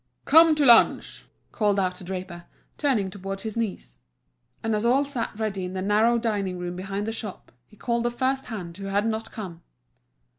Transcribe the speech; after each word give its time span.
"Come 0.25 0.55
to 0.55 0.65
lunch!" 0.65 1.25
called 1.51 1.79
out 1.79 1.93
the 1.97 2.03
draper, 2.03 2.45
turning 2.79 3.11
towards 3.11 3.43
his 3.43 3.55
niece. 3.55 3.99
And 4.63 4.73
as 4.75 4.83
all 4.83 5.05
sat 5.05 5.37
ready 5.37 5.63
in 5.63 5.73
the 5.73 5.81
narrow 5.83 6.17
dining 6.17 6.57
room 6.57 6.75
behind 6.75 7.05
the 7.05 7.11
shop, 7.11 7.51
he 7.67 7.77
called 7.77 8.05
the 8.05 8.09
first 8.09 8.45
hand 8.45 8.75
who 8.77 8.85
had 8.87 9.05
not 9.05 9.31
come. 9.31 9.61